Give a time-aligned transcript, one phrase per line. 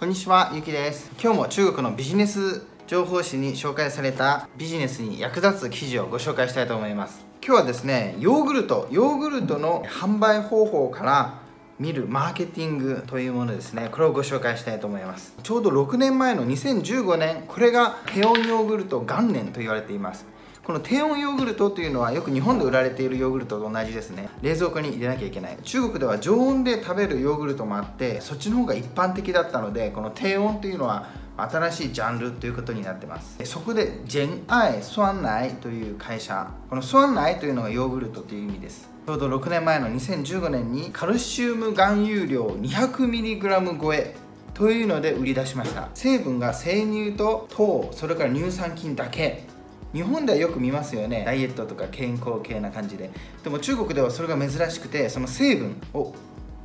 [0.00, 1.10] こんにちは、ゆきです。
[1.22, 7.26] 今日も中国のビジネス情報誌に紹介されたビジネスに役立つ記事をご紹介したいと思います。
[7.44, 11.40] 今日はですね、ヨーグルト、ヨーグルトの販売方法から
[11.78, 20.26] 見るマーケティングというものですねこれをご紹介したいと思いますちょうど6年前の2015年これが低温ヨーグルト元年と言われています
[20.70, 24.28] この低温ヨーグルトというのはよく日本で売られているヨーグルトと同じですね。
[24.40, 25.58] 冷蔵庫に入れなきゃいけない。
[25.64, 33.36] 中国では常温で食べるヨーグルトもあってそっちの方が一般的だったのでこの低温というのは新しいジャンルということになってます。
[33.46, 38.88] そこでジェンアイスワンナイという会社このスワンナイというのがヨーグルトという意味です。
[39.08, 44.14] ちょうど6年前の2015年にカルシウム含有量 200mg 超え
[44.54, 45.88] というので売り出しました。
[45.94, 49.50] 成分が生乳と糖それから乳酸菌だけ。
[49.92, 51.24] 日本ではよく見ますよね。
[51.24, 53.10] ダイエットとか健康系な感じで。
[53.42, 56.14] でも中国ではそれが珍しくてその成分を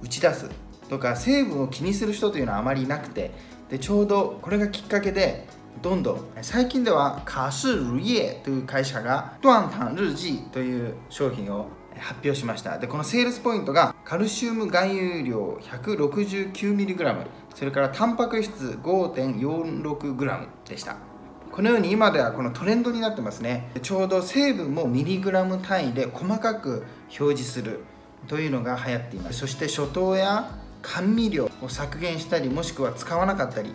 [0.02, 0.50] 打ち出す
[0.90, 3.32] とか成分を気にする人というのはあまりいなくて。
[3.70, 5.48] でちょうどこれがきっかけで
[5.82, 12.78] どんどん最近ではカシルイエという会社がドアンタンルージーという商品を発表しました。
[12.78, 20.98] でこのセールスポイントがカルシウム含有量 169mg それからタンパク質 5.46g でした
[21.56, 23.72] このように今ではこのトレンドになってますね。
[23.82, 26.84] ちょうど成分もミリグラム単位で細かく
[27.18, 27.80] 表示する
[28.28, 29.40] というのが流行っています。
[29.40, 33.74] そして初糖や甘味料を削減したりもしくは使わなかったり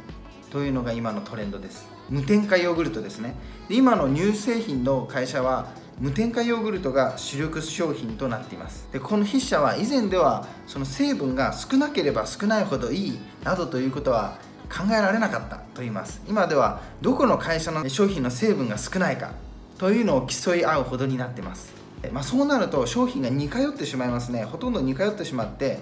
[0.51, 1.89] というのが今のトレンドです。
[2.11, 3.35] 無添加ヨーグルトですね。
[3.71, 8.91] で今の乳製品の会社は無添加ヨーグルトが主力商品となっています。
[8.93, 14.37] でこの筆者は以前ではその成分が少なければ少ないほどいいなどということは
[14.71, 16.23] 考えられなかったと言います。
[16.29, 19.33] 今ではどこの会社の商品の成分が少ないか
[19.79, 21.73] というのを競い合うほどになってます。
[22.13, 24.45] まあ、そうなると商品が似通ってしまいますね。
[24.45, 25.81] ほとんど似通ってしまって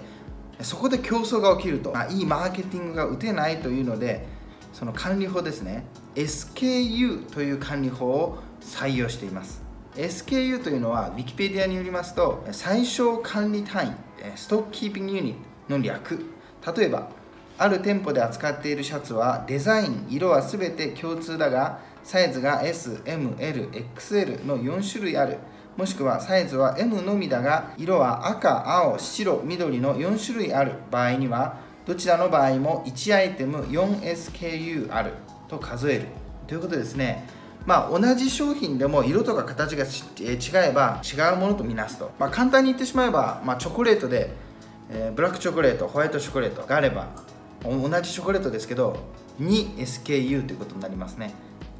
[0.61, 4.27] そこで競争が起きると、まあ、いいマーケティングが打てないというので
[4.73, 5.85] その管理法ですね。
[6.15, 9.61] SKU という管理法を採用しています。
[9.95, 13.91] SKU というのは Wikipedia によりますと最小管理単位
[14.35, 15.33] ストックキーピングユニッ
[15.67, 16.25] トの略。
[16.75, 17.09] 例えば
[17.61, 25.37] ある店舗で扱っているシャツはデザイン色は全て共通だがサイズが SMLXL の4種類ある。
[25.75, 30.71] もしくはサイズは M のみだが色は赤、青、白、緑の4種類ある。
[30.89, 35.11] 場合にはどちらの場合も1アイテム 4SKU ある。
[35.49, 36.05] と数える。
[36.47, 37.27] ということですね。
[37.65, 44.31] まあ同じ商品でも色とか形が違えば違うものとみなすと、まあ、簡単に言ってしまえば、まあ、チョコレートで、
[44.89, 47.09] えー、ブラックチョコレートホワイトチョコレートがあれば
[47.63, 48.97] 同じチョコレートですけど
[49.41, 51.33] 2SKU ということになりますね。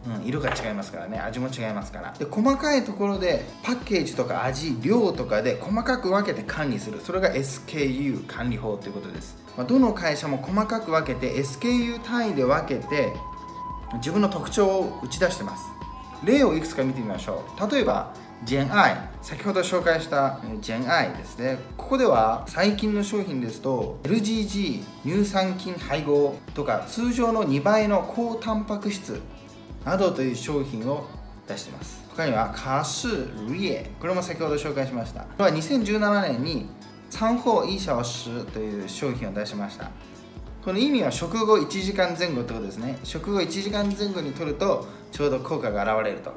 [0.08, 1.20] うん、色が違いますからね。
[1.20, 2.14] 味も違いますから。
[2.18, 7.02] で細かいところでパッケージとか味量とかで細かく分けて管理する。
[7.02, 13.12] それが SKU 管理法ということです、まあ、どの会社も細かく分けて SKU 単位で分けて
[13.96, 15.64] 自分の特徴を打ち出してます。
[16.24, 17.72] 例をいくつか見てみましょう。
[17.72, 18.14] 例えば
[18.46, 18.98] ジェンアイ。
[19.22, 21.60] 先ほど紹介したジェンアイですね。
[21.76, 29.22] ここでは最近の商品ですと LGG 乳酸菌配合とか通常の2倍の高タンパク質
[29.84, 31.06] などという商品を
[31.48, 32.02] 出してます。
[32.16, 33.92] 他にはカシルイエ。
[34.00, 35.22] これも先ほど紹介しました。
[35.22, 36.70] これは2017年に
[37.10, 39.92] 餐後一小時という商品を出しました。
[40.64, 43.00] この意味は食後1時間前後ってことですね。
[43.04, 46.32] 食後1時間前後に取るとちょうど効果が現れると、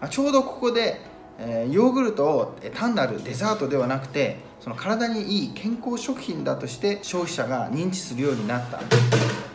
[0.00, 1.00] あ、ちょうどここで、
[1.40, 8.78] えー、ヨーグルトを単なるデザートではなくてその体にいい健康食品だとして消費者が認知するようになった。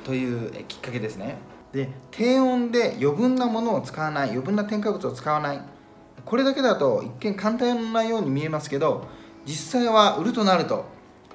[0.04, 1.38] というきっかけですね。
[1.74, 5.62] で低温で余分なものを使わない余分な添加物を使わない。
[6.24, 9.08] これだけだと一見簡単なように見えますけど
[9.46, 10.86] 実際は売るとなると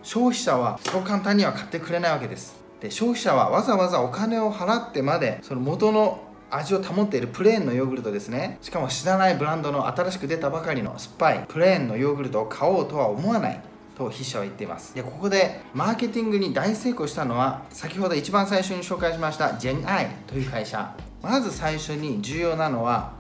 [0.03, 2.59] 消費者はそう簡単には買ってくれないわけです。
[2.81, 8.59] で消費者はわざわざお金を払ってまでその元の味を保っているプレーンのヨーグルトですね。
[8.61, 13.61] しかも知らないブランドの新しく出たばかりの酸っぱいプレーンのヨーグルトを買おうとは思わない。
[13.97, 14.95] と筆者は言っています。
[14.95, 20.97] でここでマーケティングに大成功したのは先ほど一番最初に紹介しましたジェンアイという会社。
[21.23, 23.13] まず最初に重要なのは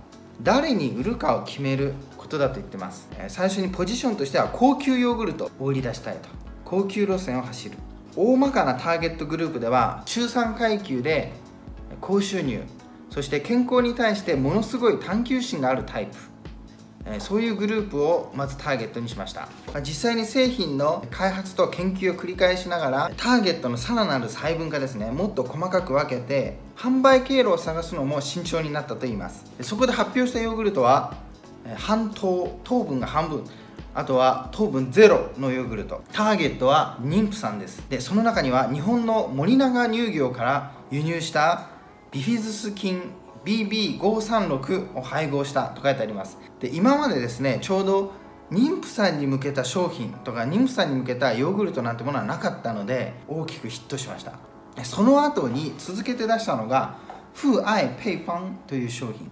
[0.42, 3.10] 誰に売るかを決めることだと言ってます。
[3.28, 6.30] 最初にポジションとしては高級ヨーグルトを売り出したいと。
[6.64, 7.76] 高級路線を走る。
[8.16, 11.32] 大まかなターゲットグループでは中産階級で
[12.00, 12.62] 高収入。
[13.10, 16.16] そして健康に対してものすごい探求心があるタイプ。
[17.18, 19.48] そういうグループをまずターゲットにしました。
[19.82, 25.10] 実際に製品の開発と研究を繰り返しながらターゲットのさらなる細分化ですね。
[25.10, 29.44] もっと細かく分けて販売経路を探すのも慎重になったと言います。
[29.62, 31.16] そこで発表したヨーグルトは
[31.74, 33.44] 半糖糖分が半分。
[33.92, 36.04] あとは糖分ゼロのヨーグルト。
[36.12, 37.82] ターゲットは妊婦さんです。
[37.88, 41.69] でその中には日本の森永乳業から輸入した
[42.12, 43.02] ビフィズス菌
[43.44, 46.38] BB536 を配合したと書いてあります。
[46.58, 48.12] で今までですねちょうど
[48.50, 54.32] 妊婦さんに向けた商品とか妊婦さんに向けたヨーグルトなんてものはなかったので大きくヒットしました。
[54.84, 56.96] その後に続けて出したのが
[57.34, 59.30] フーアイペイファンという商品。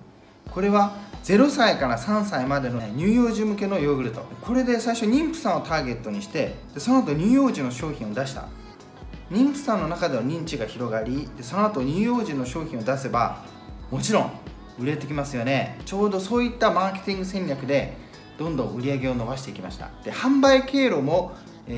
[0.50, 4.24] これは0歳から3歳までの乳幼児向けのヨーグルト。
[4.40, 8.46] これで最初妊婦さんをターゲットにしてその後乳幼児の商品を出した。
[9.30, 13.44] 妊婦さんの中での認知が広がりその後乳幼児の商品を出せば
[13.90, 14.30] もちろん
[14.78, 15.80] 売れてきますよね。
[15.84, 17.96] ちょうどそういったマーケティング戦略で
[18.38, 19.90] どんどん売り上げを伸ばしていきました。
[20.04, 21.32] で販売経路も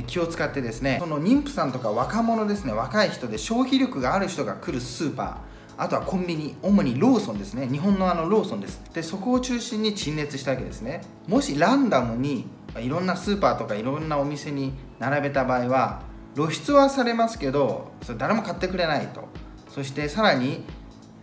[0.07, 5.37] 気を使ってですねその妊婦さんとか若者ですね若い人で消費力がある人が来るスーパー
[5.79, 7.67] あとはコンビニ主にローソンですね。
[7.67, 8.83] 日本のあのローソンです。
[8.93, 11.01] でそこを中心に陳列したわけですね。
[11.27, 12.45] もしランダムに
[12.79, 16.03] いろんなスーパーとかいろんなお店に並べた場合は
[16.35, 19.29] 露出はされますけどそれ誰も買ってくれないと。
[19.69, 20.65] そしてさらに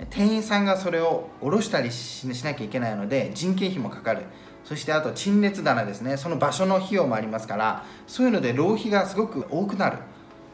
[0.10, 4.24] 店員さんがそれを下ろしたりしなきゃいけないので人件費もかかる。
[4.64, 6.18] そしてあと陳列棚ですね。
[6.18, 9.98] その場所の費用もありますからそういうので浪費がすごく多くなる。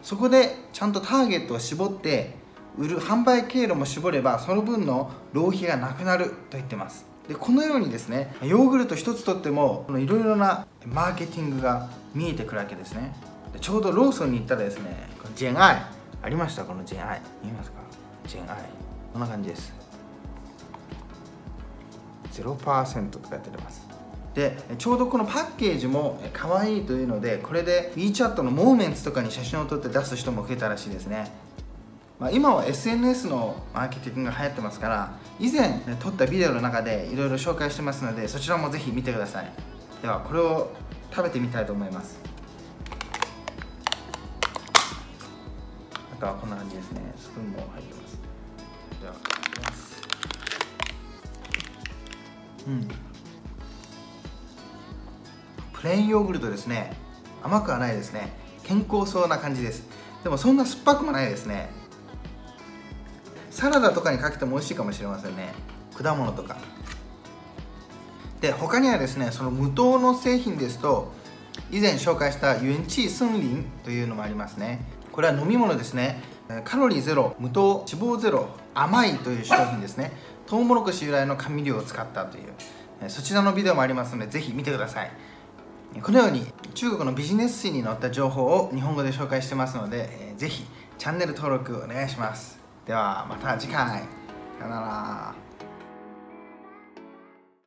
[0.01, 2.35] そこでちゃんとターゲットを絞って
[2.77, 7.05] 売る販売経路も絞ればその分の浪費がなくなると言ってます。
[7.27, 13.15] でこのようにですねヨーグルト1つとってもいろいろなマーケティングが見えてくるわけですね。
[13.59, 15.81] ちょうどローソンに行ったらですねジェンアイ
[16.21, 16.63] ありました？
[16.63, 17.21] このジェンアイ。
[17.43, 17.77] 見えますか？
[18.27, 18.57] ジェンアイ。
[19.11, 19.73] こんな感じです。
[22.31, 23.87] 0%って書いてます。
[24.33, 31.31] でちょうどこのパッケージも可愛いというのでこれで WeChat のモーメンツとかに写真を撮って出す人も増えたらしいですね、
[32.19, 39.51] まあ、今は SNS のマーケティングが流行ってますから以前撮ったビデオの中でいろいろ紹介してますのでそちらもぜひ見てください。
[40.01, 40.71] ではこれを
[41.11, 42.19] 食べてみたいと思います。
[46.23, 47.01] とはこんな感じですね。
[47.17, 48.17] スプーンも入ってます。
[49.01, 50.01] ではいただきます
[52.65, 52.87] うん。
[55.73, 56.95] プレーンヨーグルトですね。
[57.43, 58.31] 甘くはないですね。
[58.63, 59.85] 健康そうな感じです。
[60.23, 61.69] でもそんな酸っぱくもないですね。
[63.51, 65.53] サラダとかにかけても美味しいかもしれませんね。
[66.01, 66.55] 果物とか。
[68.39, 71.13] で他にはですねその無糖の製品ですと
[71.71, 74.85] 以前紹介したユンチースンリンというのもありますね。
[75.13, 76.21] これは飲み物ですね。
[76.65, 80.11] カロリーゼロ無糖脂肪ゼロ甘いという商品ですね。
[80.45, 83.09] トウモロコシ由来の甘味料を使ったという。
[83.09, 85.11] そちらのビデオもありますのでぜひ見てください。
[86.01, 90.65] このように中国のビジネス誌に載った情報を日本語で紹介してますので、ぜひ
[90.97, 92.59] チャンネル登録お願いします。
[92.87, 94.01] ではまた次回。
[94.59, 95.42] さよなら。